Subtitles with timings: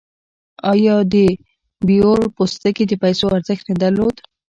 [0.71, 1.15] آیا د
[1.87, 4.15] بیور پوستکي د پیسو ارزښت نه درلود؟